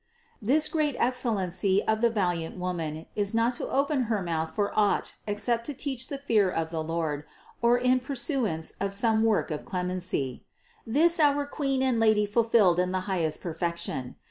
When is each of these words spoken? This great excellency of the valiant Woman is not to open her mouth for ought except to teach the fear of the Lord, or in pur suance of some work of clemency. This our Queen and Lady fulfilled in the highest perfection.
This 0.41 0.67
great 0.67 0.95
excellency 0.97 1.83
of 1.87 2.01
the 2.01 2.09
valiant 2.09 2.57
Woman 2.57 3.05
is 3.15 3.35
not 3.35 3.53
to 3.61 3.69
open 3.69 4.05
her 4.05 4.23
mouth 4.23 4.49
for 4.55 4.71
ought 4.75 5.13
except 5.27 5.63
to 5.67 5.75
teach 5.75 6.07
the 6.07 6.17
fear 6.17 6.49
of 6.49 6.71
the 6.71 6.81
Lord, 6.83 7.23
or 7.61 7.77
in 7.77 7.99
pur 7.99 8.15
suance 8.15 8.73
of 8.79 8.93
some 8.93 9.21
work 9.23 9.51
of 9.51 9.63
clemency. 9.63 10.43
This 10.87 11.19
our 11.19 11.45
Queen 11.45 11.83
and 11.83 11.99
Lady 11.99 12.25
fulfilled 12.25 12.79
in 12.79 12.91
the 12.91 13.01
highest 13.01 13.41
perfection. 13.41 14.15